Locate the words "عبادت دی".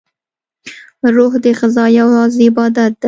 2.49-2.99